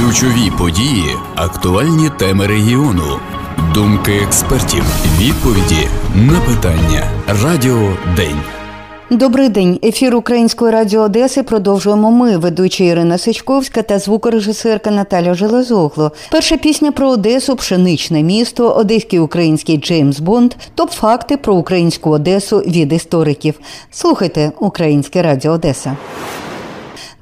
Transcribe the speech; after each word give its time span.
Ключові 0.00 0.52
події, 0.58 1.16
актуальні 1.34 2.10
теми 2.18 2.46
регіону, 2.46 3.20
думки 3.74 4.12
експертів, 4.12 4.84
відповіді 5.18 5.88
на 6.14 6.40
питання. 6.40 7.10
Радіо 7.42 7.96
День. 8.16 8.40
Добрий 9.10 9.48
день. 9.48 9.78
Ефір 9.84 10.16
Української 10.16 10.72
радіо 10.72 11.00
Одеси 11.00 11.42
продовжуємо 11.42 12.10
ми, 12.10 12.36
ведуча 12.36 12.84
Ірина 12.84 13.18
Сичковська 13.18 13.82
та 13.82 13.98
звукорежисерка 13.98 14.90
Наталя 14.90 15.34
Железогло. 15.34 16.12
Перша 16.30 16.56
пісня 16.56 16.92
про 16.92 17.08
Одесу, 17.08 17.56
пшеничне 17.56 18.22
місто, 18.22 18.70
одеський 18.70 19.18
український 19.18 19.76
Джеймс 19.76 20.20
Бонд, 20.20 20.54
топ 20.74 20.90
факти 20.90 21.36
про 21.36 21.54
українську 21.54 22.10
Одесу 22.10 22.58
від 22.58 22.92
істориків. 22.92 23.54
Слухайте 23.90 24.52
Українське 24.58 25.22
Радіо 25.22 25.52
Одеса. 25.52 25.96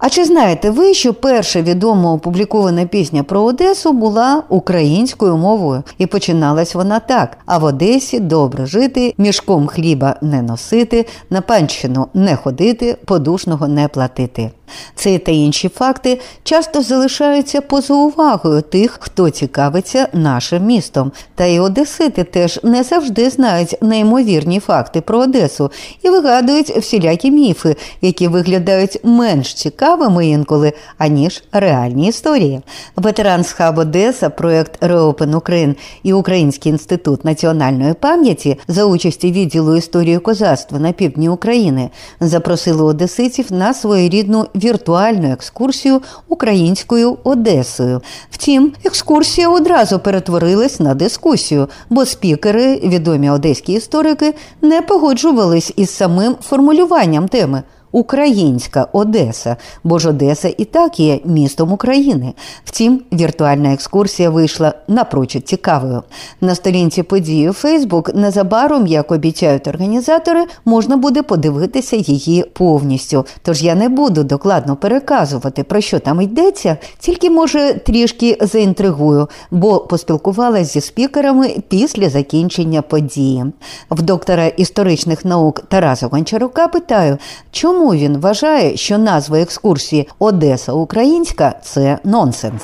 А 0.04 0.08
чи 0.08 0.24
знаєте 0.24 0.70
ви, 0.70 0.94
що 0.94 1.14
перша 1.14 1.62
відома 1.62 2.12
опублікована 2.12 2.86
пісня 2.86 3.22
про 3.22 3.42
Одесу 3.42 3.92
була 3.92 4.42
українською 4.48 5.36
мовою, 5.36 5.82
і 5.98 6.06
починалась 6.06 6.74
вона 6.74 7.00
так: 7.00 7.38
а 7.46 7.58
в 7.58 7.64
Одесі 7.64 8.20
добре 8.20 8.66
жити, 8.66 9.14
мішком 9.18 9.66
хліба 9.66 10.16
не 10.22 10.42
носити, 10.42 11.06
на 11.30 11.40
панщину 11.40 12.06
не 12.14 12.36
ходити, 12.36 12.96
подушного 13.04 13.68
не 13.68 13.88
платити. 13.88 14.50
Це 14.94 15.18
та 15.18 15.32
інші 15.32 15.68
факти 15.68 16.20
часто 16.42 16.82
залишаються 16.82 17.60
поза 17.60 17.94
увагою 17.94 18.62
тих, 18.62 18.96
хто 19.00 19.30
цікавиться 19.30 20.08
нашим 20.12 20.64
містом. 20.64 21.12
Та 21.34 21.44
й 21.44 21.58
Одесити 21.58 22.24
теж 22.24 22.60
не 22.62 22.82
завжди 22.82 23.30
знають 23.30 23.76
неймовірні 23.82 24.60
факти 24.60 25.00
про 25.00 25.18
Одесу 25.18 25.70
і 26.02 26.10
вигадують 26.10 26.70
всілякі 26.70 27.30
міфи, 27.30 27.76
які 28.00 28.28
виглядають 28.28 28.98
менш 29.04 29.54
цікавими 29.92 30.26
інколи, 30.26 30.72
аніж 30.98 31.44
реальні 31.52 32.08
історії. 32.08 32.60
Ветеран 32.96 33.44
з 33.44 33.52
Хаб 33.52 33.78
Одеса, 33.78 34.30
проект 34.30 34.82
Reopen 34.82 35.30
Ukraine 35.34 35.74
і 36.02 36.12
Український 36.12 36.72
інститут 36.72 37.24
національної 37.24 37.94
пам'яті 37.94 38.58
за 38.68 38.84
участі 38.84 39.32
відділу 39.32 39.76
історії 39.76 40.18
козацтва 40.18 40.78
на 40.78 40.92
півдні 40.92 41.28
України 41.28 41.90
запросили 42.20 42.82
одеситів 42.82 43.52
на 43.52 43.74
своєрідну 43.74 44.46
віртуальну 44.54 45.32
екскурсію 45.32 46.02
українською 46.28 47.18
Одесою. 47.24 48.00
Втім, 48.30 48.72
екскурсія 48.84 49.48
одразу 49.48 49.98
перетворилась 49.98 50.80
на 50.80 50.94
дискусію, 50.94 51.68
бо 51.90 52.06
спікери, 52.06 52.76
відомі 52.76 53.30
одеські 53.30 53.72
історики, 53.72 54.34
не 54.62 54.82
погоджувались 54.82 55.72
із 55.76 55.90
самим 55.90 56.36
формулюванням 56.42 57.28
теми. 57.28 57.62
Українська 57.92 58.86
Одеса, 58.92 59.56
бо 59.84 59.98
ж 59.98 60.08
Одеса 60.08 60.54
і 60.58 60.64
так 60.64 61.00
є 61.00 61.20
містом 61.24 61.72
України. 61.72 62.32
Втім, 62.64 63.00
віртуальна 63.12 63.72
екскурсія 63.72 64.30
вийшла 64.30 64.74
напрочуд 64.88 65.48
цікавою. 65.48 66.02
На 66.40 66.54
сторінці 66.54 67.02
події 67.02 67.50
у 67.50 67.52
Фейсбук 67.52 68.14
незабаром, 68.14 68.86
як 68.86 69.12
обіцяють 69.12 69.68
організатори, 69.68 70.44
можна 70.64 70.96
буде 70.96 71.22
подивитися 71.22 71.96
її 71.96 72.44
повністю. 72.52 73.26
Тож 73.42 73.62
я 73.62 73.74
не 73.74 73.88
буду 73.88 74.24
докладно 74.24 74.76
переказувати, 74.76 75.62
про 75.62 75.80
що 75.80 75.98
там 75.98 76.20
йдеться, 76.20 76.76
тільки 76.98 77.30
може 77.30 77.74
трішки 77.74 78.38
заінтригую, 78.40 79.28
бо 79.50 79.80
поспілкувалася 79.80 80.64
зі 80.64 80.80
спікерами 80.80 81.56
після 81.68 82.10
закінчення 82.10 82.82
події. 82.82 83.44
В 83.90 84.02
доктора 84.02 84.46
історичних 84.46 85.24
наук 85.24 85.60
Тараса 85.68 86.06
Гончарука 86.06 86.68
питаю, 86.68 87.18
чому 87.50 87.81
Чому 87.82 87.94
він 87.94 88.18
вважає, 88.18 88.76
що 88.76 88.98
назва 88.98 89.40
екскурсії 89.40 90.08
Одеса 90.18 90.72
Українська 90.72 91.54
це 91.62 91.98
нонсенс? 92.04 92.62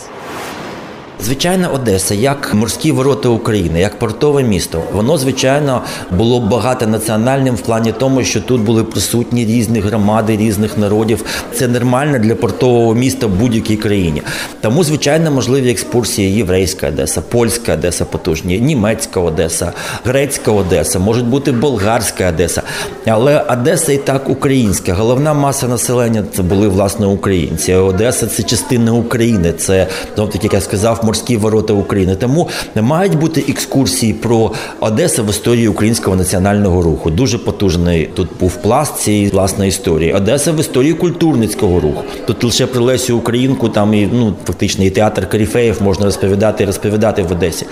Звичайно, 1.21 1.71
Одеса, 1.75 2.15
як 2.15 2.55
морські 2.55 2.93
ворота 2.93 3.29
України, 3.29 3.81
як 3.81 3.99
портове 3.99 4.43
місто, 4.43 4.83
воно 4.93 5.19
звичайно 5.19 5.83
було 6.11 6.41
багатонаціональним 6.41 7.55
в 7.55 7.61
плані 7.61 7.93
тому, 7.99 8.25
що 8.25 8.41
тут 8.41 8.61
були 8.61 8.85
присутні 8.85 9.45
різні 9.45 9.81
громади, 9.81 10.37
різних 10.37 10.79
народів. 10.79 11.25
Це 11.55 11.69
нормально 11.69 12.19
для 12.19 12.35
портового 12.35 12.95
міста 12.95 13.27
в 13.27 13.31
будь-якій 13.31 13.77
країні. 13.77 14.23
Тому, 14.61 14.85
звичайно, 14.85 15.31
можливі 15.31 15.71
екскурсії 15.71 16.35
єврейська 16.35 16.89
Одеса, 16.89 17.21
польська 17.21 17.73
Одеса 17.75 18.05
потужні, 18.05 18.61
німецька 18.61 19.21
Одеса, 19.21 19.73
грецька 20.05 20.53
Одеса, 20.53 20.99
можуть 20.99 21.27
бути 21.27 21.53
болгарська 21.53 22.29
Одеса. 22.29 22.63
Але 23.07 23.41
Одеса 23.41 23.93
і 23.93 23.97
так 23.97 24.29
українська. 24.29 24.95
Головна 24.95 25.35
маса 25.35 25.69
населення 25.69 26.25
це 26.37 26.43
були 26.43 26.69
власне 26.69 27.07
українці. 27.07 27.75
Одеса 27.75 28.27
це 28.27 28.43
частина 28.43 28.93
України. 28.93 29.53
Це 29.53 29.87
таки, 30.15 30.41
як 30.43 30.55
я 30.55 30.61
сказав 30.61 31.08
морські 31.09 31.37
ворота 31.37 31.73
України. 31.73 32.17
Тому 32.17 32.49
мають 32.75 33.19
бути 33.19 33.45
екскурсії 33.49 34.13
про 34.13 34.53
Одесу 34.81 35.25
в 35.25 35.31
історії 35.31 35.69
українського 35.69 36.17
національного 36.17 36.83
руху. 36.83 37.11
Дуже 37.11 37.39
потужний 37.39 38.11
тут 38.15 38.29
був 38.41 38.57
пласт 38.57 38.97
цієї 38.97 39.29
власної 39.29 39.69
історії. 39.69 40.13
Одеса 40.13 40.53
в 40.53 40.61
історії 40.61 40.95
культурницького 40.95 41.81
руху. 41.81 42.03
Тут 42.27 42.45
лише 42.45 42.67
про 42.67 42.85
Лесю 42.85 43.19
Українку, 43.19 43.69
там 43.69 43.95
і 43.95 44.09
ну 44.13 44.35
фактично 44.45 44.85
і 44.85 44.91
театр 44.91 45.29
Каріфеїв 45.29 45.83
можна 45.83 46.05
розповідати 46.05 46.65
і 46.65 46.67
розповідати 46.67 47.23
в 47.23 47.33
Одесі. 47.33 47.67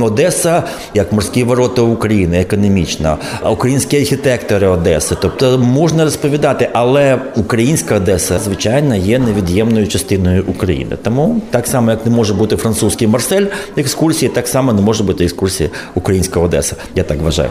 Одеса 0.00 0.62
як 0.94 1.12
морські 1.12 1.44
ворота 1.44 1.82
України, 1.82 2.40
економічна, 2.40 3.16
українські 3.50 3.96
архітектори 3.96 4.66
Одеси. 4.66 5.16
Тобто 5.22 5.58
можна 5.58 6.04
розповідати, 6.04 6.68
але 6.72 7.18
українська 7.36 7.96
Одеса, 7.96 8.38
звичайно, 8.38 8.96
є 8.96 9.18
невід'ємною 9.18 9.86
частиною 9.86 10.44
України. 10.48 10.96
Тому 11.02 11.40
так 11.50 11.66
само, 11.66 11.90
як 11.90 12.06
не 12.06 12.12
може 12.12 12.34
бути 12.34 12.56
французька 12.56 12.69
французький 12.70 13.08
Марсель 13.08 13.46
екскурсії, 13.76 14.28
так 14.28 14.48
само 14.48 14.72
не 14.72 14.82
може 14.82 15.04
бути 15.04 15.24
екскурсії 15.24 15.70
українська 15.94 16.40
Одеса. 16.40 16.76
Я 16.94 17.02
так 17.02 17.20
вважаю. 17.20 17.50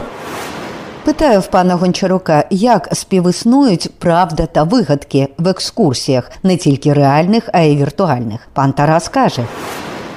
Питаю 1.04 1.40
в 1.40 1.46
пана 1.46 1.74
Гончарука, 1.74 2.44
як 2.50 2.88
співіснують 2.92 3.90
правда 3.98 4.46
та 4.46 4.62
вигадки 4.62 5.28
в 5.38 5.48
екскурсіях, 5.48 6.30
не 6.42 6.56
тільки 6.56 6.92
реальних, 6.92 7.48
а 7.52 7.60
й 7.60 7.76
віртуальних. 7.76 8.40
Пан 8.52 8.72
Тарас 8.72 9.08
каже. 9.08 9.44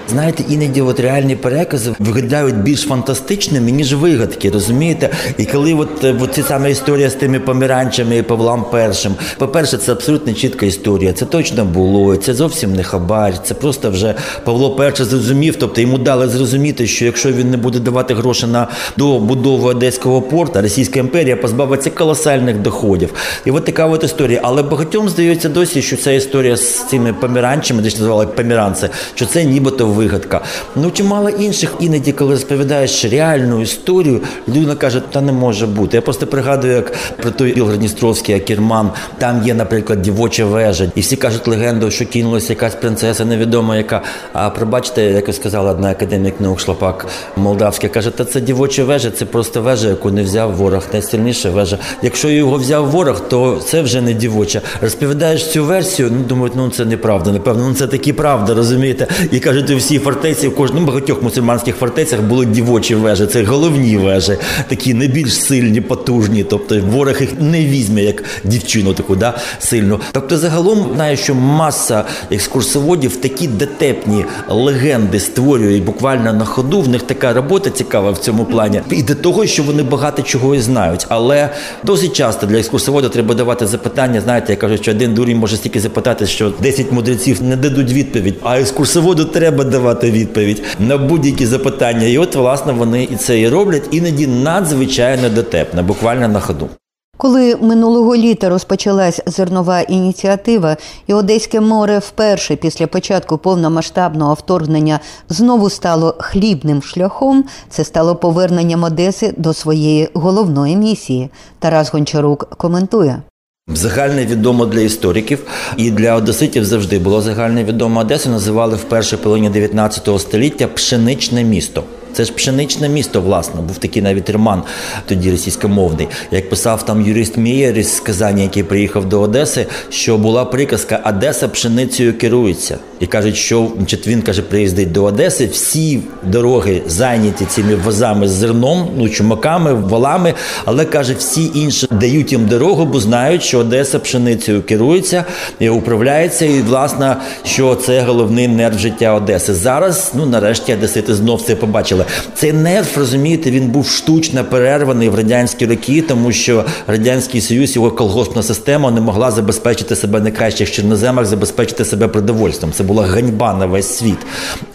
Знаєте, 0.09 0.43
іноді 0.49 0.81
от 0.81 0.99
реальні 0.99 1.35
перекази 1.35 1.91
виглядають 1.99 2.55
більш 2.57 2.81
фантастичними, 2.81 3.71
ніж 3.71 3.93
вигадки, 3.93 4.49
розумієте? 4.49 5.09
І 5.37 5.45
коли 5.45 5.73
от, 5.73 6.03
е, 6.03 6.15
от 6.21 6.33
ці 6.33 6.43
саме 6.43 6.71
історія 6.71 7.09
з 7.09 7.15
тими 7.15 7.39
поміранчами 7.39 8.17
і 8.17 8.21
Павлом 8.21 8.65
Першим, 8.71 9.15
по-перше, 9.37 9.77
це 9.77 9.91
абсолютно 9.91 10.33
чітка 10.33 10.65
історія. 10.65 11.13
Це 11.13 11.25
точно 11.25 11.65
було, 11.65 12.15
це 12.15 12.33
зовсім 12.33 12.75
не 12.75 12.83
хабар. 12.83 13.43
Це 13.43 13.53
просто 13.53 13.91
вже 13.91 14.15
Павло 14.43 14.75
Перший 14.75 15.05
зрозумів, 15.05 15.55
тобто 15.59 15.81
йому 15.81 15.97
дали 15.97 16.27
зрозуміти, 16.27 16.87
що 16.87 17.05
якщо 17.05 17.31
він 17.31 17.51
не 17.51 17.57
буде 17.57 17.79
давати 17.79 18.13
гроші 18.13 18.45
на 18.47 18.67
добудову 18.97 19.67
Одеського 19.67 20.21
порту, 20.21 20.61
Російська 20.61 20.99
імперія 20.99 21.35
позбавиться 21.35 21.89
колосальних 21.89 22.57
доходів. 22.57 23.13
І 23.45 23.51
от 23.51 23.65
така 23.65 23.85
от 23.85 24.03
історія. 24.03 24.39
Але 24.43 24.63
багатьом 24.63 25.09
здається 25.09 25.49
досі, 25.49 25.81
що 25.81 25.97
ця 25.97 26.11
історія 26.11 26.57
з 26.57 26.89
цими 26.89 27.13
поміранчами, 27.13 27.81
де 27.81 27.89
ж 27.89 27.95
називали 27.95 28.27
поміранці, 28.27 28.89
що 29.15 29.25
це 29.25 29.43
нібито 29.43 29.92
вигадка. 29.93 30.41
Ну 30.75 30.91
чимало 30.91 31.29
інших 31.29 31.73
іноді, 31.79 32.11
коли 32.11 32.31
розповідаєш 32.31 33.05
реальну 33.05 33.61
історію, 33.61 34.21
людина 34.47 34.75
каже, 34.75 35.01
та 35.11 35.21
не 35.21 35.31
може 35.31 35.67
бути. 35.67 35.97
Я 35.97 36.01
просто 36.01 36.27
пригадую, 36.27 36.73
як 36.73 36.93
про 37.21 37.31
той 37.31 37.51
Ілгородністровський 37.51 38.35
Акерман, 38.35 38.91
там 39.17 39.43
є, 39.45 39.53
наприклад, 39.53 40.01
дівоча 40.01 40.45
вежа, 40.45 40.91
і 40.95 41.01
всі 41.01 41.15
кажуть 41.15 41.47
легенду, 41.47 41.91
що 41.91 42.05
кинулася 42.05 42.53
якась 42.53 42.75
принцеса, 42.75 43.25
невідома 43.25 43.77
яка. 43.77 44.01
А 44.33 44.49
пробачте, 44.49 45.03
як 45.03 45.33
сказала 45.33 45.71
одна 45.71 45.91
академік 45.91 46.41
наук 46.41 46.59
Шлапак 46.59 47.05
Молдавська, 47.37 47.87
каже, 47.87 48.09
та 48.09 48.25
це 48.25 48.41
дівоча 48.41 48.83
вежа, 48.83 49.11
це 49.11 49.25
просто 49.25 49.61
вежа, 49.61 49.87
яку 49.87 50.11
не 50.11 50.23
взяв 50.23 50.55
ворог, 50.55 50.83
найсильніша 50.93 51.49
вежа. 51.49 51.77
Якщо 52.01 52.29
його 52.29 52.57
взяв 52.57 52.89
ворог, 52.89 53.27
то 53.29 53.61
це 53.65 53.81
вже 53.81 54.01
не 54.01 54.13
дівоча. 54.13 54.61
Розповідаєш 54.81 55.47
цю 55.51 55.65
версію, 55.65 56.11
ну 56.17 56.23
думають, 56.23 56.53
ну 56.55 56.69
це 56.69 56.85
неправда. 56.85 57.31
Напевно, 57.31 57.67
ну 57.69 57.75
це 57.75 57.87
таки 57.87 58.13
правда, 58.13 58.53
розумієте? 58.53 59.07
І 59.31 59.39
кажуть, 59.39 59.69
всі 59.83 59.99
фортеці, 59.99 60.47
в 60.47 60.55
кожному 60.55 60.87
багатьох 60.87 61.23
мусульманських 61.23 61.75
фортецях 61.75 62.21
були 62.21 62.45
дівочі 62.45 62.95
вежі. 62.95 63.25
Це 63.25 63.43
головні 63.43 63.97
вежі, 63.97 64.37
такі 64.67 64.93
найбільш 64.93 65.35
сильні, 65.35 65.81
потужні. 65.81 66.43
Тобто 66.43 66.81
ворог 66.91 67.21
їх 67.21 67.29
не 67.39 67.65
візьме 67.65 68.03
як 68.03 68.23
дівчину, 68.43 68.93
таку 68.93 69.15
да 69.15 69.37
сильну. 69.59 69.99
Тобто, 70.11 70.37
загалом 70.37 70.91
знаю, 70.95 71.17
що 71.17 71.35
маса 71.35 72.03
екскурсоводів 72.31 73.15
такі 73.15 73.47
дотепні 73.47 74.25
легенди 74.49 75.19
створюють 75.19 75.83
буквально 75.83 76.33
на 76.33 76.45
ходу. 76.45 76.81
В 76.81 76.87
них 76.87 77.01
така 77.01 77.33
робота 77.33 77.69
цікава 77.69 78.11
в 78.11 78.17
цьому 78.17 78.45
плані. 78.45 78.81
І 78.91 79.03
до 79.03 79.15
того, 79.15 79.45
що 79.45 79.63
вони 79.63 79.83
багато 79.83 80.21
чого 80.21 80.55
і 80.55 80.59
знають. 80.59 81.05
Але 81.09 81.49
досить 81.83 82.13
часто 82.13 82.45
для 82.45 82.57
екскурсовода 82.57 83.09
треба 83.09 83.35
давати 83.35 83.67
запитання. 83.67 84.21
Знаєте, 84.21 84.53
я 84.53 84.57
кажу, 84.57 84.77
що 84.77 84.91
один 84.91 85.13
дурень 85.13 85.37
може 85.37 85.57
стільки 85.57 85.79
запитати, 85.79 86.27
що 86.27 86.53
10 86.61 86.91
мудреців 86.91 87.43
не 87.43 87.55
дадуть 87.55 87.91
відповідь, 87.91 88.35
а 88.43 88.59
екскурсоводу 88.59 89.25
треба 89.25 89.63
давати 89.73 90.11
відповідь 90.11 90.63
на 90.79 90.97
будь-які 90.97 91.45
запитання. 91.45 92.07
І 92.07 92.17
от, 92.17 92.35
власне, 92.35 92.73
вони 92.73 93.03
і 93.03 93.15
це 93.15 93.39
і 93.39 93.49
роблять, 93.49 93.87
іноді 93.91 94.27
надзвичайно 94.27 95.29
дотепно, 95.29 95.83
буквально 95.83 96.27
на 96.27 96.39
ходу. 96.39 96.69
Коли 97.17 97.55
минулого 97.55 98.15
літа 98.15 98.49
розпочалась 98.49 99.21
зернова 99.25 99.81
ініціатива, 99.81 100.77
і 101.07 101.13
Одеське 101.13 101.61
море 101.61 101.99
вперше 101.99 102.55
після 102.55 102.87
початку 102.87 103.37
повномасштабного 103.37 104.33
вторгнення 104.33 104.99
знову 105.29 105.69
стало 105.69 106.15
хлібним 106.19 106.81
шляхом, 106.81 107.45
це 107.69 107.83
стало 107.83 108.15
поверненням 108.15 108.83
Одеси 108.83 109.33
до 109.37 109.53
своєї 109.53 110.09
головної 110.13 110.75
місії. 110.75 111.29
Тарас 111.59 111.93
Гончарук 111.93 112.49
коментує. 112.57 113.21
Загальне 113.67 114.25
відомо 114.25 114.65
для 114.65 114.79
істориків 114.79 115.39
і 115.77 115.91
для 115.91 116.15
одеситів 116.15 116.65
завжди 116.65 116.99
було 116.99 117.21
загальне 117.21 117.63
відомо 117.63 117.99
Одесу. 117.99 118.29
Називали 118.29 118.75
в 118.75 118.83
першій 118.83 119.17
половині 119.17 119.49
19 119.49 120.21
століття 120.21 120.67
пшеничне 120.67 121.43
місто. 121.43 121.83
Це 122.13 122.25
ж 122.25 122.33
пшеничне 122.33 122.89
місто, 122.89 123.21
власне, 123.21 123.61
був 123.61 123.77
такий 123.77 124.01
навіть 124.01 124.29
роман 124.29 124.63
тоді 125.05 125.31
російськомовний. 125.31 126.07
Як 126.31 126.49
писав 126.49 126.85
там 126.85 127.07
юрист 127.07 127.37
Мієр 127.37 127.77
із 127.77 127.99
Казані, 127.99 128.41
який 128.41 128.63
приїхав 128.63 129.09
до 129.09 129.21
Одеси, 129.21 129.65
що 129.89 130.17
була 130.17 130.45
приказка 130.45 131.01
Одеса 131.05 131.47
пшеницею 131.47 132.17
керується. 132.17 132.77
І 132.99 133.07
кажуть, 133.07 133.35
що 133.35 133.67
він 134.07 134.21
каже, 134.21 134.41
приїздить 134.41 134.91
до 134.91 135.03
Одеси, 135.03 135.45
всі 135.45 135.99
дороги 136.23 136.81
зайняті 136.87 137.45
цими 137.45 137.75
возами 137.75 138.27
з 138.27 138.31
зерном, 138.31 138.89
ну 138.97 139.09
чумаками, 139.09 139.73
валами, 139.73 140.33
але 140.65 140.85
каже, 140.85 141.13
всі 141.13 141.51
інші 141.55 141.87
дають 141.91 142.31
їм 142.31 142.45
дорогу, 142.47 142.85
бо 142.85 142.99
знають, 142.99 143.43
що 143.43 143.59
Одеса 143.59 143.99
пшеницею 143.99 144.61
керується 144.61 145.25
і 145.59 145.69
управляється, 145.69 146.45
і 146.45 146.61
власне, 146.61 147.15
що 147.45 147.75
це 147.75 148.01
головний 148.01 148.47
нерв 148.47 148.79
життя 148.79 149.13
Одеси. 149.13 149.53
Зараз, 149.53 150.11
ну 150.15 150.25
нарешті, 150.25 150.73
Одесити 150.73 151.15
знов 151.15 151.41
це 151.41 151.55
побачили. 151.55 152.02
Цей 152.35 152.53
нерв, 152.53 152.87
розумієте, 152.97 153.51
він 153.51 153.67
був 153.67 153.87
штучно 153.87 154.43
перерваний 154.43 155.09
в 155.09 155.15
радянські 155.15 155.65
роки, 155.65 156.01
тому 156.01 156.31
що 156.31 156.65
радянський 156.87 157.41
союз, 157.41 157.75
його 157.75 157.91
колгоспна 157.91 158.43
система 158.43 158.91
не 158.91 159.01
могла 159.01 159.31
забезпечити 159.31 159.95
себе 159.95 160.19
на 160.19 160.31
кращих 160.31 160.71
чорноземах, 160.71 161.25
забезпечити 161.25 161.85
себе 161.85 162.07
продовольством. 162.07 162.71
Це 162.73 162.83
була 162.83 163.05
ганьба 163.05 163.53
на 163.53 163.65
весь 163.65 163.97
світ. 163.97 164.17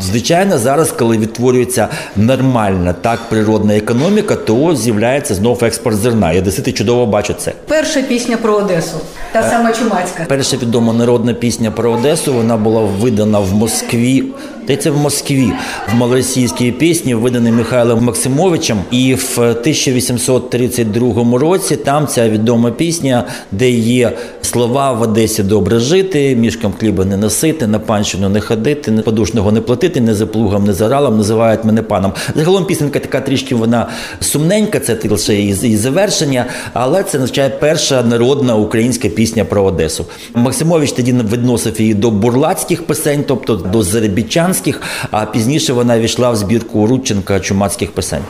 Звичайно, 0.00 0.58
зараз, 0.58 0.90
коли 0.90 1.18
відтворюється 1.18 1.88
нормальна 2.16 2.92
так 2.92 3.18
природна 3.28 3.76
економіка, 3.76 4.34
то 4.34 4.76
з'являється 4.76 5.34
знов 5.34 5.64
експорт 5.64 5.96
зерна. 5.96 6.32
Я 6.32 6.40
десити 6.40 6.72
чудово 6.72 7.06
бачу 7.06 7.34
це. 7.38 7.52
Перша 7.68 8.02
пісня 8.02 8.36
про 8.36 8.54
Одесу, 8.54 8.96
та 9.32 9.50
сама 9.50 9.72
чумацька. 9.72 10.24
Перша 10.28 10.56
відома 10.56 10.92
народна 10.92 11.34
пісня 11.34 11.70
про 11.70 11.90
Одесу. 11.90 12.34
Вона 12.34 12.56
була 12.56 12.80
видана 12.80 13.38
в 13.38 13.54
Москві. 13.54 14.24
Та 14.66 14.76
це 14.76 14.90
в 14.90 14.96
Москві 14.96 15.52
в 15.92 15.94
малоросійській 15.94 16.72
пісні, 16.72 17.14
виданий 17.18 17.52
Михайлом 17.52 18.04
Максимовичем. 18.04 18.78
І 18.90 19.14
в 19.14 19.38
1832 19.38 21.38
році 21.38 21.76
там 21.76 22.06
ця 22.06 22.28
відома 22.28 22.70
пісня, 22.70 23.24
де 23.52 23.70
є 23.70 24.12
слова 24.42 24.92
в 24.92 25.02
Одесі 25.02 25.42
добре 25.42 25.78
жити, 25.78 26.36
мішкам 26.36 26.72
хліба 26.78 27.04
не 27.04 27.16
носити, 27.16 27.66
на 27.66 27.78
панщину 27.78 28.28
не 28.28 28.40
ходити, 28.40 28.90
не 28.90 29.02
подушного 29.02 29.52
не 29.52 29.60
платити, 29.60 30.00
не 30.00 30.14
за 30.14 30.26
плугом, 30.26 30.64
не 30.64 30.72
за 30.72 30.88
ралом, 30.88 31.16
називають 31.16 31.64
мене 31.64 31.82
паном. 31.82 32.12
Загалом 32.36 32.64
пісенька 32.64 32.98
така 32.98 33.20
трішки 33.20 33.54
вона 33.54 33.88
сумненька, 34.20 34.80
це 34.80 34.98
лише 35.10 35.34
її 35.34 35.76
завершення, 35.76 36.44
але 36.72 37.02
це 37.02 37.18
означає 37.18 37.48
перша 37.48 38.02
народна 38.02 38.56
українська 38.56 39.08
пісня 39.08 39.44
про 39.44 39.64
Одесу. 39.64 40.04
Максимович 40.34 40.92
тоді 40.92 41.12
відносив 41.12 41.80
її 41.80 41.94
до 41.94 42.10
бурлацьких 42.10 42.82
пісень, 42.82 43.24
тобто 43.26 43.56
до 43.56 43.82
заребічанських, 43.82 44.82
а 45.10 45.26
пізніше 45.26 45.72
вона 45.72 45.98
війшла 45.98 46.30
в 46.30 46.36
збірку 46.36 46.86
Рудченка 47.08 47.40
чумацьких 47.40 47.92
пісень. 47.92 48.22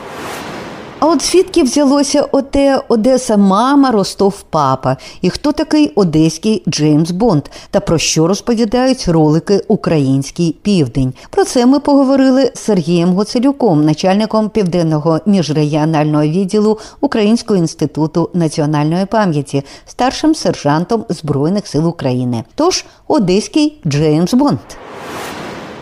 А 1.01 1.07
от 1.07 1.23
звідки 1.23 1.63
взялося 1.63 2.29
оте 2.33 2.81
Одеса 2.89 3.37
мама, 3.37 3.91
Ростов 3.91 4.43
папа? 4.51 4.97
І 5.23 5.31
хто 5.31 5.53
такий 5.53 5.93
одеський 5.95 6.63
Джеймс 6.69 7.11
Бонд? 7.11 7.43
Та 7.71 7.81
про 7.81 7.99
що 7.99 8.27
розповідають 8.27 9.09
ролики 9.09 9.65
Український 9.69 10.57
південь? 10.63 11.13
Про 11.31 11.45
це 11.45 11.67
ми 11.67 11.81
поговорили 11.81 12.53
з 12.55 12.59
Сергієм 12.59 13.15
Гоцелюком, 13.15 13.85
начальником 13.85 14.49
південного 14.49 15.21
міжрегіонального 15.27 16.25
відділу 16.25 16.79
Українського 17.01 17.59
інституту 17.59 18.31
національної 18.35 19.07
пам'яті, 19.07 19.63
старшим 19.87 20.35
сержантом 20.35 21.05
Збройних 21.09 21.67
сил 21.67 21.89
України. 21.89 22.45
Тож 22.55 22.85
Одеський 23.09 23.81
Джеймс 23.87 24.35
Бонд. 24.35 24.59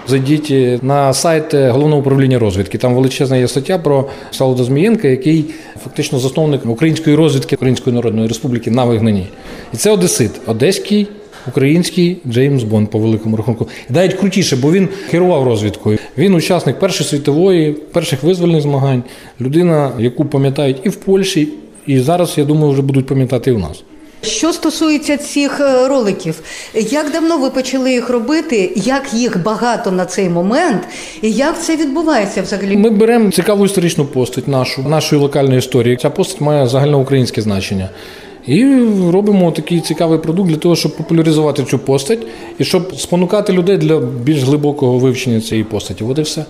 Зайдіть 0.09 0.83
на 0.83 1.15
сайт 1.15 1.55
головного 1.55 2.01
управління 2.01 2.39
розвідки. 2.39 2.79
Там 2.79 2.95
величезна 2.95 3.37
є 3.37 3.49
стаття 3.49 3.79
про 3.79 4.09
Солода 4.31 4.65
Змієнка, 4.65 5.09
який 5.09 5.45
фактично 5.85 6.19
засновник 6.19 6.67
української 6.67 7.17
розвідки 7.17 7.57
Української 7.57 7.97
Народної 7.97 8.29
Республіки 8.29 8.71
на 8.71 8.85
вигнанні. 8.85 9.27
І 9.75 9.77
це 9.77 9.91
Одесит, 9.91 10.31
одеський. 10.47 11.09
Український 11.49 12.17
Джеймс 12.29 12.63
Бонд 12.63 12.91
по 12.91 12.99
великому 12.99 13.37
рахунку. 13.37 13.69
І 13.91 13.93
навіть 13.93 14.15
крутіше, 14.15 14.57
бо 14.57 14.73
він 14.73 14.89
керував 15.11 15.45
розвідкою. 15.45 15.99
Він 16.19 16.35
учасник 16.35 16.79
Першої 16.79 17.11
світової, 17.11 17.73
перших 17.73 18.23
визвольних 18.23 18.63
змагань, 18.63 19.03
людина, 19.41 19.91
яку 19.99 20.25
пам'ятають 20.25 20.77
і 20.85 20.89
в 20.89 20.97
Польщі, 20.97 21.49
і 21.87 21.99
зараз, 22.01 22.35
я 22.39 22.45
думаю, 22.45 22.73
вже 22.73 22.83
будуть 22.83 23.07
пам'ятати 23.07 23.51
і 23.51 23.55
в 23.55 23.59
нас. 23.59 23.83
Що 24.23 24.53
стосується 24.53 25.17
цих 25.17 25.61
роликів, 25.87 26.41
як 26.75 27.13
давно 27.13 27.39
ви 27.39 27.51
почали 27.51 27.93
їх 27.93 28.11
робити? 28.11 28.73
Як 28.77 29.15
їх 29.15 29.43
багато 29.43 29.91
на 29.91 30.05
цей 30.05 30.29
момент, 30.29 30.83
і 31.23 31.33
як 31.33 31.63
це 31.63 31.77
відбувається 31.77 32.43
взагалі? 32.43 32.77
Ми 32.77 32.91
беремо 32.91 33.31
цікаву 33.31 33.65
історичну 33.65 34.05
постать 34.05 34.49
нашу, 34.49 34.83
нашої 34.83 35.23
локальної 35.23 35.59
історії. 35.59 35.97
Ця 35.97 36.11
постать 36.11 36.41
має 36.41 36.67
загальноукраїнське 36.67 37.43
значення. 37.43 37.89
І 38.47 38.65
робимо 39.11 39.53
такий 39.53 39.81
цікавий 39.81 40.19
продукт 40.19 40.51
для 40.51 40.57
того, 40.57 40.77
щоб 40.77 40.97
популяризувати 40.97 41.65
цю 41.65 41.79
постать 41.79 42.19
і 42.59 42.65
щоб 42.65 42.97
спонукати 42.97 43.53
людей 43.53 43.77
для 43.77 43.99
більш 43.99 44.43
глибокого 44.43 44.99
вивчення 44.99 45.41
цієї 45.41 45.65
постаті. 45.65 46.05
От 46.05 46.19
і 46.19 46.23
все. 46.23 46.45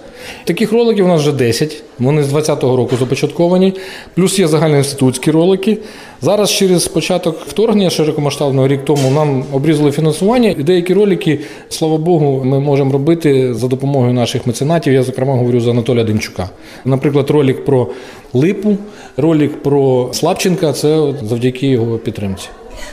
Таких 0.45 0.73
роликів 0.73 1.05
у 1.05 1.09
нас 1.09 1.21
вже 1.21 1.33
10. 1.33 1.83
Вони 1.99 2.23
з 2.23 2.29
2020 2.29 2.63
року 2.63 2.97
започатковані. 2.97 3.73
Плюс 4.15 4.39
є 4.39 4.49
загальноінститутські 4.49 5.31
ролики. 5.31 5.79
Зараз 6.23 6.53
через 6.53 6.89
початок 6.89 7.41
вторгнення 7.49 7.91
широкомасштабного 7.91 8.69
рік 8.69 8.85
тому 8.85 9.11
нам 9.11 9.45
обрізали 9.53 9.91
фінансування, 9.91 10.55
і 10.59 10.63
деякі 10.63 10.95
ролики, 10.95 11.41
слава 11.69 11.97
Богу, 11.97 12.45
ми 12.45 12.61
можемо 12.61 12.93
робити 12.93 13.55
за 13.55 13.69
допомогою 13.69 14.13
наших 14.13 14.47
меценатів. 14.47 14.93
Я 14.93 15.03
зокрема 15.03 15.35
говорю 15.35 15.61
за 15.61 15.71
Анатолія 15.71 16.05
Демчука. 16.05 16.51
Наприклад, 16.85 17.31
ролик 17.31 17.65
про 17.65 17.89
липу, 18.35 18.77
ролик 19.17 19.63
про 19.63 20.11
Слабченка 20.13 20.73
це 20.73 21.15
завдяки 21.23 21.67
його 21.67 21.99
підтримці. 21.99 22.49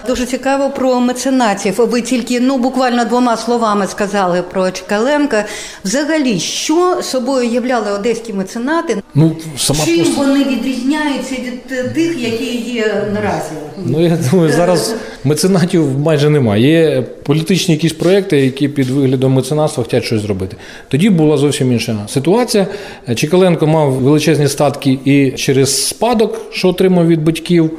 Дуже 0.08 0.26
цікаво 0.26 0.70
про 0.70 1.00
меценатів. 1.00 1.74
Ви 1.78 2.02
тільки 2.02 2.40
ну 2.40 2.58
буквально 2.58 3.06
двома 3.06 3.38
словами 3.38 3.88
сказали 3.88 4.42
про 4.42 4.72
Чекаленка. 4.72 5.46
Взагалі, 5.86 6.40
що 6.40 7.02
собою 7.02 7.50
являли 7.50 7.92
одеські 7.92 8.34
меценати? 8.34 8.98
Ну 9.16 9.36
сама 9.58 9.86
чим 9.86 10.00
пост... 10.00 10.18
вони 10.18 10.44
відрізняються 10.44 11.36
від 11.36 11.94
тих, 11.94 12.22
які 12.22 12.58
є 12.58 13.08
наразі? 13.14 13.52
Ну 13.86 14.04
я 14.04 14.18
думаю, 14.32 14.54
зараз 14.54 14.96
меценатів 15.24 16.00
майже 16.00 16.30
немає. 16.30 16.64
Є 16.64 17.02
політичні 17.24 17.74
якісь 17.74 17.94
проекти, 17.94 18.42
які 18.42 18.68
під 18.68 18.90
виглядом 18.90 19.34
меценатства 19.34 19.84
хочуть 19.84 20.04
щось 20.04 20.22
зробити. 20.22 20.58
Тоді 20.88 21.10
була 21.10 21.38
зовсім 21.38 21.72
інша 21.72 21.98
ситуація. 22.08 22.68
Чекаленко 23.16 23.68
мав 23.68 23.92
величезні 23.92 24.48
статки 24.48 25.00
і 25.06 25.32
через 25.32 25.88
спадок, 25.88 26.42
що 26.52 26.68
отримав 26.68 27.08
від 27.08 27.24
батьків. 27.24 27.72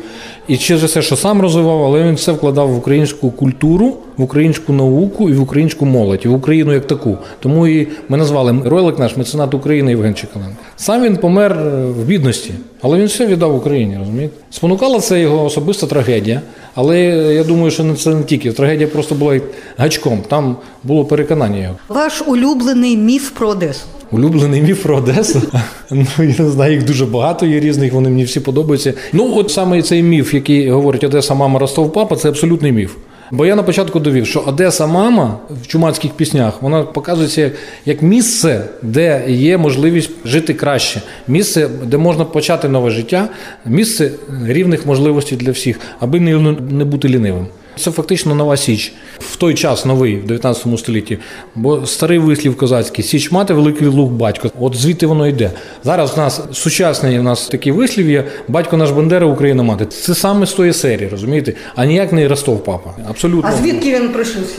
І 0.49 0.57
через 0.57 0.85
все, 0.85 1.03
що 1.03 1.17
сам 1.17 1.43
розвивав, 1.43 1.83
але 1.95 2.05
він 2.05 2.15
все 2.15 2.33
вкладав 2.33 2.69
в 2.69 2.77
українську 2.77 3.31
культуру, 3.31 3.97
в 4.17 4.23
українську 4.23 4.73
науку 4.73 5.31
і 5.31 5.33
в 5.33 5.43
українську 5.43 5.87
молодь, 5.87 6.27
в 6.27 6.33
Україну 6.33 6.73
як 6.73 6.87
таку. 6.87 7.19
Тому 7.41 7.67
і 7.67 7.89
ми 8.09 8.17
назвали 8.17 8.63
ролик 8.65 8.99
наш 8.99 9.17
меценат 9.17 9.55
України 9.55 9.91
Євген 9.91 10.15
Чекаленко. 10.15 10.57
Сам 10.77 11.03
він 11.03 11.17
помер 11.17 11.55
в 11.89 12.05
бідності, 12.05 12.51
але 12.83 12.99
він 12.99 13.07
все 13.07 13.27
віддав 13.27 13.57
Україні. 13.57 13.97
розумієте? 13.99 14.35
Спонукала 14.51 15.01
це 15.01 15.21
його 15.21 15.45
особиста 15.45 15.87
трагедія. 15.87 16.41
Але 16.75 16.99
я 17.35 17.45
думаю, 17.45 17.71
що 17.71 17.95
це 17.95 18.11
не 18.15 18.23
тільки 18.23 18.53
трагедія 18.53 18.89
просто 18.89 19.15
була 19.15 19.41
гачком. 19.77 20.23
Там 20.29 20.57
було 20.85 21.05
переконання 21.05 21.59
його. 21.59 21.75
Ваш 21.89 22.23
улюблений 22.27 22.97
міф 22.97 23.31
про 23.31 23.49
Одесу. 23.49 23.85
Улюблений 24.15 24.63
міф 24.63 24.83
про 24.83 24.97
Одесу. 24.97 25.43
Ну 25.91 26.07
я 26.19 26.45
не 26.45 26.51
знаю, 26.51 26.73
їх 26.73 26.85
дуже 26.85 27.07
багато 27.07 27.47
є 27.47 27.61
різних. 27.61 27.93
Вони 27.93 28.09
мені 28.09 28.25
всі 28.25 28.41
подобаються. 28.41 28.95
Ну, 29.13 29.35
от 29.37 29.51
саме 29.51 29.83
цей 29.83 30.03
міф, 30.03 30.35
який 30.35 30.71
говорить 30.71 31.05
Одеса, 31.05 31.35
мама 31.35 31.59
Ростов, 31.59 31.93
папа, 31.93 32.17
це 32.17 32.29
абсолютний 32.29 32.73
міф. 32.73 32.95
Бо 33.31 33.47
я 33.47 33.57
на 33.57 33.63
початку 33.63 34.01
довів, 34.01 34.27
що 34.27 34.41
Одеса 34.41 34.87
мама 34.87 35.39
в 35.63 35.67
чумацьких 35.67 36.11
піснях 36.11 36.63
вона 36.63 36.83
показується 36.83 37.51
як 37.87 38.03
місце, 38.03 38.65
де 38.83 39.25
є 39.29 39.59
можливість 39.59 40.11
жити 40.25 40.55
краще, 40.55 41.03
місце, 41.29 41.69
де 41.85 41.97
можна 41.97 42.25
почати 42.25 42.69
нове 42.69 42.91
життя, 42.91 43.29
місце 43.67 44.11
рівних 44.47 44.87
можливостей 44.87 45.39
для 45.39 45.51
всіх, 45.51 45.81
аби 46.01 46.21
не 46.21 46.85
бути 46.85 47.09
лінивим. 47.09 47.47
Це 47.77 47.91
фактично 47.91 48.35
нова 48.35 48.57
Січ. 48.57 48.93
В 49.19 49.37
той 49.37 49.55
час 49.55 49.85
новий, 49.85 50.17
в 50.17 50.27
19 50.27 50.79
столітті. 50.79 51.19
Бо 51.55 51.87
старий 51.87 52.19
вислів 52.19 52.57
козацький 52.57 53.05
Січ 53.05 53.31
мати, 53.31 53.55
великий 53.55 53.89
лук 53.89 54.13
батько. 54.13 54.51
От 54.61 54.77
звідти 54.77 55.07
воно 55.07 55.27
йде. 55.29 55.51
Зараз 55.85 56.15
в 56.15 56.19
нас 56.19 56.41
сучасний 56.53 57.19
у 57.19 57.23
нас 57.23 57.49
такий 57.49 57.73
вислів 57.73 58.11
є 58.11 58.25
батько 58.49 58.77
наш 58.77 58.91
Бандера, 58.91 59.27
Україна 59.27 59.63
мати. 59.63 59.87
Це 59.87 60.15
саме 60.15 60.47
з 60.47 60.53
тої 60.53 60.73
серії, 60.73 61.09
розумієте? 61.09 61.53
А 61.75 61.85
ніяк 61.85 62.13
не 62.13 62.29
Ростов 62.29 62.65
папа. 62.65 62.95
Абсолютно. 63.09 63.51
А 63.55 63.57
звідки 63.57 64.01
він 64.01 64.09
прийшовся? 64.09 64.59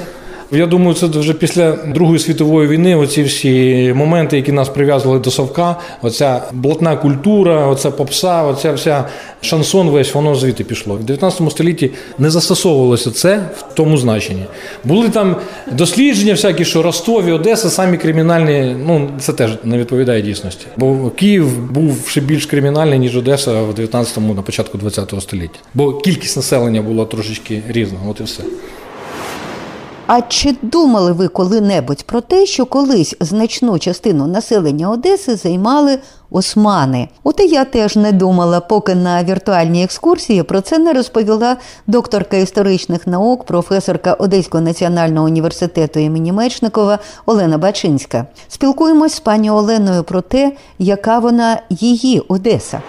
Я 0.56 0.66
думаю, 0.66 0.94
це 0.94 1.06
вже 1.08 1.34
після 1.34 1.72
Другої 1.72 2.20
світової 2.20 2.68
війни. 2.68 2.96
Оці 2.96 3.24
всі 3.24 3.94
моменти, 3.96 4.38
які 4.38 4.52
нас 4.52 4.70
прив'язували 4.70 5.20
до 5.20 5.32
совка, 5.32 5.76
оця 6.02 6.42
блатна 6.52 6.96
культура, 6.96 7.68
оця 7.68 7.92
попса, 7.92 8.44
оця 8.44 8.74
вся 8.74 9.06
шансон, 9.42 9.90
весь 9.90 10.14
воно 10.14 10.36
звідти 10.36 10.64
пішло. 10.64 10.96
В 10.96 11.04
19 11.04 11.52
столітті 11.52 11.92
не 12.18 12.30
застосовувалося 12.30 13.12
це 13.12 13.38
в 13.58 13.74
тому 13.74 13.98
значенні. 13.98 14.46
Були 14.84 15.10
там 15.10 15.36
дослідження, 15.72 16.34
всякі, 16.34 16.66
що 16.66 16.82
Ростов 16.82 17.26
і 17.26 17.32
Одеса 17.32 17.70
самі 17.70 17.98
кримінальні. 17.98 18.76
Ну 18.86 19.10
це 19.20 19.34
теж 19.34 19.52
не 19.64 19.78
відповідає 19.78 20.22
дійсності. 20.22 20.66
Бо 20.78 21.10
Київ 21.10 21.72
був 21.72 22.08
ще 22.08 22.22
більш 22.22 22.46
кримінальний 22.46 23.00
ніж 23.00 23.18
Одеса 23.18 23.62
в 23.62 23.72
19-му, 23.72 24.34
на 24.34 24.42
початку 24.42 24.78
20-го 24.78 25.22
століття. 25.22 25.60
Бо 25.74 25.94
кількість 25.94 26.36
населення 26.36 26.82
була 26.82 27.06
трошечки 27.06 27.62
різна. 27.68 27.98
От 28.10 28.20
і 28.20 28.24
все. 28.24 28.44
А 30.08 30.22
чи 30.22 30.56
думали 30.62 31.12
ви 31.12 31.28
коли-небудь 31.28 32.04
про 32.04 32.22
те, 32.22 32.46
що 32.46 32.66
колись 32.66 33.16
значну 33.20 33.80
частину 33.80 34.28
населення 34.28 34.90
Одеси 34.90 35.36
займали 35.36 36.00
османи? 36.32 37.10
От 37.24 37.40
і 37.40 37.48
я 37.48 37.66
теж 37.66 37.96
не 37.96 38.12
думала, 38.12 38.60
поки 38.60 38.96
на 38.96 39.24
віртуальній 39.24 39.84
екскурсії 39.84 40.44
про 40.44 40.62
це 40.62 40.78
не 40.78 40.94
розповіла 40.94 41.58
докторка 41.88 42.38
історичних 42.38 43.08
наук, 43.08 43.44
професорка 43.44 44.14
Одеського 44.14 44.64
національного 44.64 45.26
університету 45.26 46.00
імені 46.00 46.32
Мечникова 46.32 47.00
Олена 47.26 47.58
Бачинська. 47.58 48.26
Спілкуємось 48.48 49.14
з 49.14 49.20
пані 49.20 49.52
Оленою 49.52 50.04
про 50.04 50.22
те, 50.22 50.52
яка 50.80 51.20
вона 51.20 51.62
її 51.70 52.20
Одеса. 52.20 52.82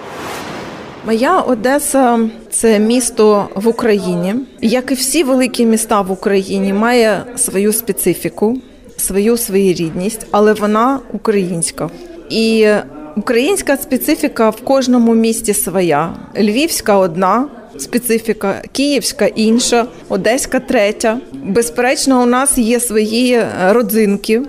Моя 1.07 1.41
Одеса 1.41 2.31
це 2.51 2.79
місто 2.79 3.49
в 3.55 3.69
Україні. 3.69 4.35
Як 4.61 4.91
і 4.91 4.95
всі 4.95 5.25
великі 5.25 5.67
міста 5.67 6.01
в 6.01 6.11
Україні, 6.11 6.73
має 6.73 7.25
свою 7.37 7.73
специфіку, 7.73 8.57
свою 8.97 9.37
своєрідність, 9.37 10.27
але 10.31 10.53
вона 10.53 11.01
українська. 11.13 11.91
І 12.31 12.69
українська 13.17 13.77
специфіка 13.77 14.51
в 14.51 14.61
кожному 14.61 15.15
місті 15.15 15.55
своя. 15.55 16.15
Львівська 16.39 16.97
одна. 16.97 17.49
Специфіка 17.79 18.63
Київська 18.73 19.27
інша, 19.27 19.87
Одеська 20.09 20.61
третя. 20.61 21.19
Безперечно, 21.33 22.23
у 22.23 22.27
нас 22.27 22.59
є 22.59 22.81
свої 22.81 23.41
родзинки, 23.69 24.43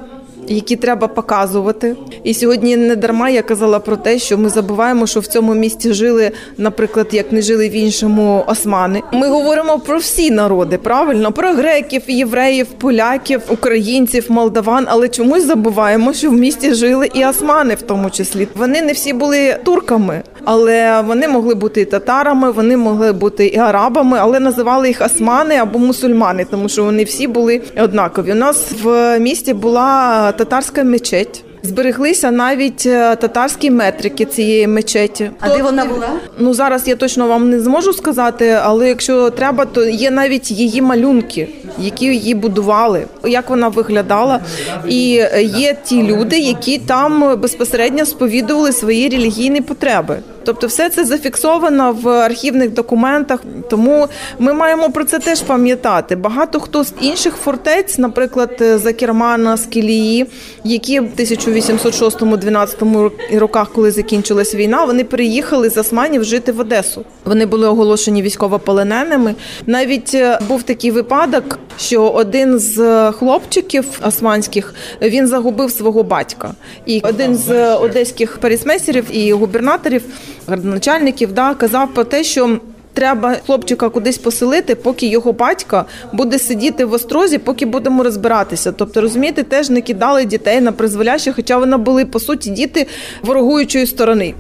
які 0.47 0.75
треба 0.75 1.07
показувати. 1.07 1.95
І 2.23 2.33
сьогодні 2.33 2.77
не 2.77 2.95
дарма 2.95 3.29
я 3.29 3.41
казала 3.41 3.79
про 3.79 3.97
те, 3.97 4.19
що 4.19 4.37
ми 4.37 4.49
забуваємо, 4.49 5.07
що 5.07 5.19
в 5.19 5.27
цьому 5.27 5.53
місті 5.53 5.93
жили, 5.93 6.31
наприклад, 6.57 7.07
як 7.11 7.31
не 7.31 7.41
жили 7.41 7.69
в 7.69 7.71
іншому 7.71 8.43
османи. 8.47 9.01
Ми 9.13 9.27
говоримо 9.27 9.79
про 9.79 9.97
всі 9.97 10.31
народи, 10.31 10.77
правильно 10.77 11.31
про 11.31 11.49
греків, 11.49 12.01
євреїв, 12.07 12.67
поляків, 12.67 13.41
українців, 13.49 14.25
молдаван. 14.29 14.85
Але 14.89 15.09
чомусь 15.09 15.43
забуваємо, 15.43 16.13
що 16.13 16.29
в 16.29 16.33
місті 16.33 16.73
жили 16.73 17.09
і 17.13 17.25
османи, 17.25 17.75
в 17.75 17.81
тому 17.81 18.09
числі. 18.09 18.47
Вони 18.55 18.81
не 18.81 18.93
всі 18.93 19.13
були 19.13 19.57
турками, 19.63 20.21
але 20.43 21.01
вони 21.01 21.27
могли 21.27 21.55
бути 21.55 21.81
і 21.81 21.85
татарами, 21.85 22.51
вони 22.51 22.77
могли 22.77 23.13
бути 23.13 23.47
і 23.47 23.57
арабами, 23.57 24.17
але 24.21 24.39
називали 24.39 24.87
їх 24.87 25.01
османи 25.05 25.55
або 25.55 25.79
мусульмани, 25.79 26.45
тому 26.51 26.69
що 26.69 26.83
вони 26.83 27.03
всі 27.03 27.27
були 27.27 27.61
однакові. 27.83 28.31
У 28.31 28.35
нас 28.35 28.71
в 28.83 29.19
місті 29.19 29.53
була 29.53 30.31
татарська 30.37 30.83
мечеть. 30.83 31.43
Збереглися 31.63 32.31
навіть 32.31 32.85
е, 32.85 33.15
татарські 33.15 33.71
метрики 33.71 34.25
цієї 34.25 34.67
мечеті. 34.67 35.31
А 35.39 35.49
де 35.49 35.63
вона 35.63 35.85
була? 35.85 36.07
Ну 36.39 36.53
зараз 36.53 36.87
я 36.87 36.95
точно 36.95 37.27
вам 37.27 37.49
не 37.49 37.59
зможу 37.59 37.93
сказати, 37.93 38.57
але 38.63 38.87
якщо 38.87 39.29
треба, 39.29 39.65
то 39.65 39.85
є 39.85 40.11
навіть 40.11 40.51
її 40.51 40.81
малюнки, 40.81 41.49
які 41.79 42.05
її 42.05 42.33
будували, 42.35 43.05
як 43.25 43.49
вона 43.49 43.67
виглядала. 43.67 44.39
І 44.87 44.99
є 45.43 45.77
ті 45.83 46.03
люди, 46.03 46.39
які 46.39 46.77
там 46.77 47.39
безпосередньо 47.39 48.05
сповідували 48.05 48.71
свої 48.71 49.09
релігійні 49.09 49.61
потреби. 49.61 50.19
Тобто, 50.47 50.67
все 50.67 50.89
це 50.89 51.05
зафіксовано 51.05 51.97
в 52.01 52.09
архівних 52.09 52.73
документах, 52.73 53.39
тому 53.69 54.07
ми 54.39 54.53
маємо 54.53 54.89
про 54.89 55.05
це 55.05 55.19
теж 55.19 55.41
пам'ятати. 55.41 56.15
Багато 56.15 56.59
хто 56.59 56.83
з 56.83 56.93
інших 57.01 57.35
фортець, 57.35 57.97
наприклад, 57.97 58.49
з 58.59 58.85
Акермана, 58.85 59.57
з 59.57 59.65
Кілії, 59.65 60.25
які 60.63 60.99
в 60.99 61.09
1806-12 61.17 63.11
роках, 63.33 63.71
коли 63.73 63.91
закінчилась 63.91 64.55
війна, 64.55 64.85
вони 64.85 65.03
переїхали 65.03 65.69
з 65.69 65.77
Османів 65.77 66.23
жити 66.23 66.51
в 66.51 66.59
Одесу. 66.59 67.05
Вони 67.25 67.45
були 67.45 67.67
оголошені 67.67 68.21
військовополоненими. 68.21 69.35
Навіть 69.65 70.11
е, 70.13 70.39
був 70.47 70.63
такий 70.63 70.91
випадок, 70.91 71.59
що 71.79 72.07
один 72.07 72.59
з 72.59 73.11
хлопчиків 73.11 73.85
османських 74.07 74.73
він 75.01 75.27
загубив 75.27 75.71
свого 75.71 76.03
батька, 76.03 76.51
і 76.85 77.01
один 77.03 77.35
з 77.35 77.75
одеських 77.75 78.37
полісмейстерів 78.37 79.05
і 79.11 79.33
губернаторів, 79.33 80.01
градоначальників, 80.47 81.33
да 81.33 81.53
казав 81.53 81.93
про 81.93 82.03
те, 82.03 82.23
що. 82.23 82.59
Треба 82.93 83.35
хлопчика 83.45 83.89
кудись 83.89 84.17
поселити, 84.17 84.75
поки 84.75 85.07
його 85.07 85.33
батько 85.33 85.85
буде 86.13 86.39
сидіти 86.39 86.85
в 86.85 86.93
острозі, 86.93 87.37
поки 87.37 87.65
будемо 87.65 88.03
розбиратися. 88.03 88.71
Тобто, 88.71 89.01
розумієте, 89.01 89.43
теж 89.43 89.69
не 89.69 89.81
кидали 89.81 90.25
дітей 90.25 90.61
на 90.61 90.71
призволяще, 90.71 91.33
хоча 91.33 91.57
вони 91.57 91.77
були 91.77 92.05
по 92.05 92.19
суті 92.19 92.49
діти 92.49 92.87
ворогуючої 93.23 93.87
сторони. 93.87 94.33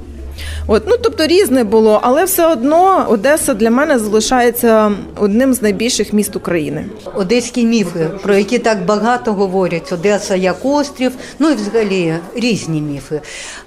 От, 0.67 0.83
ну 0.87 0.95
тобто 1.03 1.27
різне 1.27 1.63
було, 1.63 1.99
але 2.03 2.23
все 2.23 2.47
одно 2.47 3.05
Одеса 3.09 3.53
для 3.53 3.71
мене 3.71 3.99
залишається 3.99 4.91
одним 5.15 5.53
з 5.53 5.61
найбільших 5.61 6.13
міст 6.13 6.35
України. 6.35 6.85
Одеські 7.15 7.65
міфи, 7.65 8.09
про 8.23 8.35
які 8.35 8.59
так 8.59 8.85
багато 8.85 9.33
говорять. 9.33 9.91
Одеса 9.91 10.35
як 10.35 10.57
острів, 10.63 11.11
ну 11.39 11.49
і 11.49 11.53
взагалі 11.55 12.13
різні 12.35 12.81
міфи. 12.81 13.21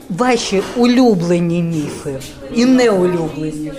Ваші 0.09 0.62
улюблені 0.76 1.62
міфи 1.62 2.14
і 2.54 2.64
неулюблені. 2.64 3.73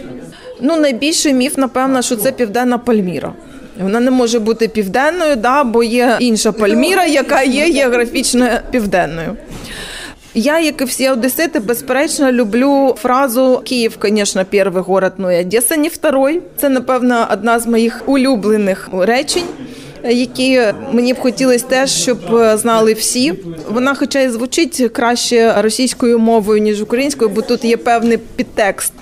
Ну, 0.62 0.78
найбільший 0.78 1.34
міф, 1.34 1.58
напевно, 1.58 2.01
що 2.01 2.16
це 2.16 2.32
південна 2.32 2.78
Пальміра. 2.78 3.34
Вона 3.82 4.00
не 4.00 4.12
може 4.12 4.40
бути 4.40 4.68
південною, 4.68 5.36
да, 5.36 5.63
бо 5.63 5.84
є 5.84 6.18
інша 6.20 6.51
Пальміра, 6.51 7.06
яка 7.06 7.44
є 7.44 7.72
географічно 7.74 8.50
південною. 8.72 9.38
Я, 10.34 10.60
як 10.60 10.82
і 10.82 10.84
всі 10.84 11.10
одесити, 11.10 11.60
безперечно 11.60 12.32
люблю 12.32 12.96
фразу 13.02 13.62
Київ, 13.66 13.98
звісно, 14.04 14.46
перший 14.46 14.82
город, 14.82 15.14
но 15.18 15.32
і 15.32 15.42
Одеса 15.42 15.78
не 15.78 15.88
второй. 15.88 16.42
Це, 16.58 16.70
напевно, 16.70 17.28
одна 17.34 17.60
з 17.60 17.68
моїх 17.68 18.04
улюблених 18.06 18.90
речень. 18.94 19.46
Які 20.04 20.62
мені 20.92 21.14
б 21.14 21.20
хотілося 21.20 21.66
теж, 21.66 21.92
щоб 21.92 22.18
знали 22.56 22.94
всі. 22.94 23.34
Вона, 23.70 23.94
хоча 23.94 24.20
й 24.20 24.30
звучить 24.30 24.90
краще 24.94 25.62
російською 25.62 26.20
мовою 26.20 26.62
ніж 26.62 26.82
українською, 26.82 27.32
бо 27.32 27.42
тут 27.42 27.64
є 27.66 27.78
певний 27.78 28.18
підтекст. 28.18 28.94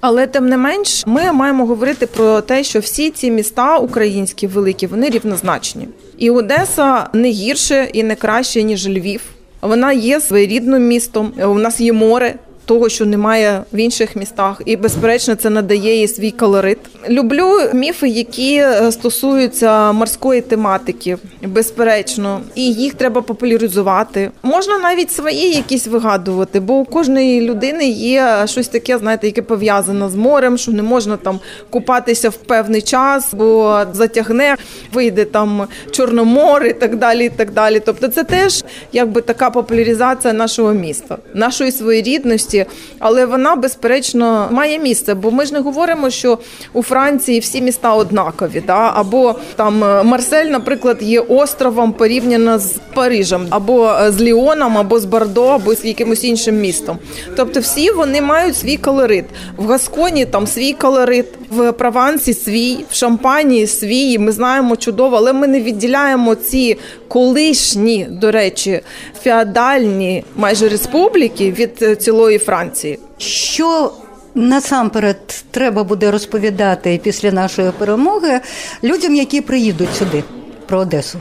Але 0.00 0.26
тим 0.26 0.48
не 0.48 0.56
менш, 0.56 1.02
ми 1.06 1.32
маємо 1.32 1.66
говорити 1.66 2.06
про 2.06 2.40
те, 2.40 2.64
що 2.64 2.80
всі 2.80 3.10
ці 3.10 3.30
міста 3.30 3.78
українські 3.78 4.46
великі, 4.46 4.86
вони 4.86 5.10
рівнозначні, 5.10 5.88
і 6.18 6.30
Одеса 6.30 7.08
не 7.12 7.30
гірше 7.30 7.88
і 7.92 8.02
не 8.02 8.14
краще 8.14 8.62
ніж 8.62 8.88
Львів. 8.88 9.20
Вона 9.62 9.92
є 9.92 10.20
своєрідним 10.20 10.86
містом. 10.86 11.32
У 11.44 11.54
нас 11.54 11.80
є 11.80 11.92
море. 11.92 12.34
Того, 12.64 12.88
що 12.88 13.06
немає 13.06 13.62
в 13.72 13.76
інших 13.76 14.16
містах, 14.16 14.62
і 14.66 14.76
безперечно, 14.76 15.34
це 15.34 15.50
надає 15.50 16.00
їй 16.00 16.08
свій 16.08 16.30
колорит. 16.30 16.78
Люблю 17.08 17.60
міфи, 17.74 18.08
які 18.08 18.64
стосуються 18.90 19.92
морської 19.92 20.40
тематики, 20.40 21.18
безперечно, 21.42 22.40
і 22.54 22.72
їх 22.72 22.94
треба 22.94 23.22
популяризувати. 23.22 24.30
Можна 24.42 24.78
навіть 24.78 25.12
свої 25.12 25.50
якісь 25.50 25.86
вигадувати, 25.86 26.60
бо 26.60 26.74
у 26.74 26.84
кожної 26.84 27.40
людини 27.40 27.88
є 27.88 28.44
щось 28.46 28.68
таке, 28.68 28.98
знаєте, 28.98 29.26
яке 29.26 29.42
пов'язане 29.42 30.08
з 30.08 30.14
морем, 30.14 30.58
що 30.58 30.72
не 30.72 30.82
можна 30.82 31.16
там 31.16 31.40
купатися 31.70 32.28
в 32.28 32.36
певний 32.36 32.82
час, 32.82 33.34
бо 33.34 33.78
затягне, 33.92 34.56
вийде 34.92 35.24
там 35.24 35.66
Чорномор 35.90 36.64
і 36.64 36.72
так 36.72 36.96
далі. 36.96 37.24
і 37.24 37.28
так 37.28 37.52
далі. 37.52 37.80
Тобто, 37.84 38.08
це 38.08 38.24
теж 38.24 38.64
якби 38.92 39.20
така 39.20 39.50
популяризація 39.50 40.32
нашого 40.32 40.72
міста, 40.72 41.18
нашої 41.34 41.72
своєрідності 41.72 42.51
творчості, 42.52 42.64
але 42.98 43.26
вона 43.26 43.56
безперечно 43.56 44.48
має 44.50 44.78
місце. 44.78 45.14
Бо 45.14 45.30
ми 45.30 45.46
ж 45.46 45.52
не 45.52 45.60
говоримо, 45.60 46.10
що 46.10 46.38
у 46.72 46.82
Франції 46.82 47.40
всі 47.40 47.62
міста 47.62 47.94
однакові, 47.94 48.62
да? 48.66 48.92
або 48.94 49.34
там 49.56 49.84
е, 49.84 50.02
Марсель, 50.02 50.46
наприклад, 50.46 50.98
є 51.00 51.20
островом 51.20 51.92
порівняно 51.92 52.58
з 52.58 52.74
Парижем, 52.94 53.46
або 53.50 53.88
е, 53.88 54.12
з 54.12 54.20
Ліоном, 54.20 54.78
або 54.78 55.00
з 55.00 55.04
Бордо, 55.04 55.44
або 55.44 55.74
з 55.74 55.84
якимось 55.84 56.24
іншим 56.24 56.60
містом. 56.60 56.98
Тобто, 57.36 57.60
всі 57.60 57.90
вони 57.90 58.20
мають 58.20 58.56
свій 58.56 58.76
колорит. 58.76 59.24
В 59.56 59.66
Гасконі 59.66 60.26
там 60.26 60.46
свій 60.46 60.72
колорит, 60.72 61.26
в 61.50 61.72
Провансі 61.72 62.34
свій, 62.34 62.78
в 62.90 62.94
Шампанії 62.94 63.66
свій. 63.66 64.18
Ми 64.18 64.32
знаємо 64.32 64.76
чудово, 64.76 65.16
але 65.16 65.32
ми 65.32 65.46
не 65.46 65.60
відділяємо 65.60 66.34
ці 66.34 66.78
колишні, 67.08 68.06
до 68.10 68.30
речі, 68.30 68.80
феодальні 69.22 70.24
майже 70.36 70.68
республіки 70.68 71.50
від 71.58 71.70
е, 71.82 71.96
цілої 71.96 72.38
Франції. 72.44 72.98
Що 73.18 73.92
насамперед 74.34 75.44
треба 75.50 75.84
буде 75.84 76.10
розповідати 76.10 77.00
після 77.02 77.32
нашої 77.32 77.70
перемоги 77.70 78.40
людям, 78.84 79.14
які 79.14 79.40
приїдуть 79.40 79.94
сюди 79.98 80.24
про 80.66 80.78
Одесу? 80.78 81.18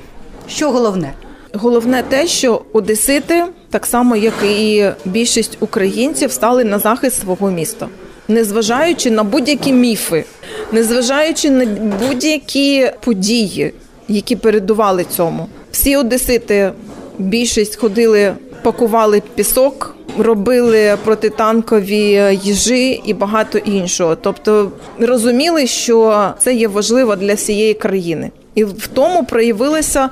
Що 0.48 0.72
головне? 0.72 1.14
Головне 1.54 2.04
те, 2.10 2.28
що 2.28 2.62
одесити, 2.74 3.46
так 3.70 3.86
само 3.86 4.16
як 4.16 4.34
і 4.44 4.86
більшість 5.06 5.58
українців, 5.60 6.32
стали 6.32 6.64
на 6.64 6.80
захист 6.80 7.22
свого 7.22 7.52
міста, 7.52 7.88
незважаючи 8.28 9.12
на 9.12 9.24
будь-які 9.24 9.74
міфи, 9.74 10.24
незважаючи 10.72 11.50
на 11.50 11.66
будь-які 12.00 12.92
події, 13.00 13.74
які 14.08 14.36
передували 14.36 15.04
цьому. 15.04 15.48
Всі 15.72 15.96
одесити 15.96 16.72
більшість 17.18 17.76
ходили, 17.76 18.34
пакували 18.64 19.22
пісок. 19.36 19.96
Робили 20.18 20.98
протитанкові 21.04 22.38
їжі 22.44 23.02
і 23.06 23.14
багато 23.14 23.58
іншого, 23.58 24.16
тобто 24.16 24.72
розуміли, 25.00 25.68
що 25.68 26.30
це 26.40 26.54
є 26.54 26.68
важливо 26.68 27.16
для 27.16 27.34
всієї 27.34 27.74
країни, 27.74 28.32
і 28.56 28.64
в 28.64 28.88
тому 28.88 29.26
проявилося 29.26 30.10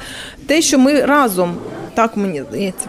те, 0.48 0.62
що 0.62 0.80
ми 0.80 1.02
разом 1.02 1.56
так 1.94 2.18
мені 2.18 2.44
здається. 2.50 2.88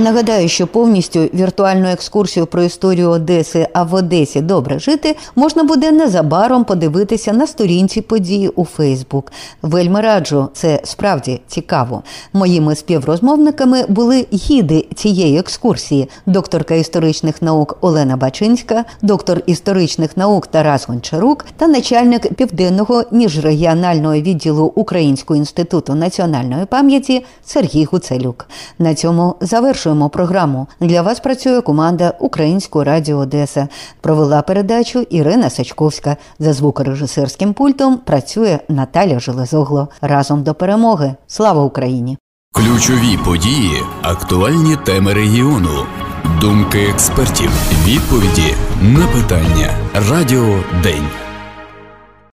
Нагадаю, 0.00 0.48
що 0.48 0.66
повністю 0.66 1.20
віртуальну 1.20 1.88
екскурсію 1.88 2.46
про 2.46 2.62
історію 2.62 3.10
Одеси, 3.10 3.68
а 3.72 3.82
в 3.82 3.94
Одесі 3.94 4.40
добре 4.40 4.78
жити 4.78 5.16
можна 5.36 5.64
буде 5.64 5.92
незабаром 5.92 6.64
подивитися 6.64 7.32
на 7.32 7.46
сторінці 7.46 8.00
події 8.00 8.48
у 8.48 8.64
Фейсбук. 8.64 9.32
Вельми 9.62 10.00
раджу, 10.00 10.48
це 10.52 10.80
справді 10.84 11.40
цікаво. 11.46 12.02
Моїми 12.32 12.74
співрозмовниками 12.74 13.84
були 13.88 14.26
гіди 14.32 14.86
цієї 14.94 15.38
екскурсії: 15.38 16.08
докторка 16.26 16.74
історичних 16.74 17.42
наук 17.42 17.78
Олена 17.80 18.16
Бачинська, 18.16 18.84
доктор 19.02 19.40
історичних 19.46 20.16
наук 20.16 20.46
Тарас 20.46 20.88
Гончарук 20.88 21.44
та 21.56 21.66
начальник 21.66 22.34
південного 22.34 23.04
міжрегіонального 23.10 24.14
відділу 24.14 24.72
Українського 24.74 25.38
інституту 25.38 25.94
національної 25.94 26.66
пам'яті 26.66 27.24
Сергій 27.44 27.84
Гуцелюк. 27.84 28.46
На 28.78 28.94
цьому 28.94 29.34
завершую 29.40 29.87
завершуємо 29.88 30.08
програму. 30.08 30.66
Для 30.80 31.02
вас 31.02 31.20
працює 31.20 31.60
команда 31.60 32.14
Українського 32.18 32.84
радіо 32.84 33.18
Одеса. 33.18 33.68
Провела 34.00 34.42
передачу 34.42 35.00
Ірина 35.10 35.50
Сачковська. 35.50 36.16
За 36.38 36.52
звукорежисерським 36.52 37.52
пультом 37.54 37.98
працює 38.04 38.58
Наталя 38.68 39.20
Железогло. 39.20 39.88
Разом 40.00 40.42
до 40.42 40.54
перемоги. 40.54 41.14
Слава 41.26 41.62
Україні! 41.62 42.18
Ключові 42.52 43.18
події, 43.24 43.82
актуальні 44.02 44.76
теми 44.76 45.14
регіону, 45.14 45.86
думки 46.40 46.78
експертів, 46.90 47.50
відповіді 47.86 48.54
на 48.82 49.06
питання. 49.06 49.70
Радіо 50.10 50.64
День. 50.82 51.27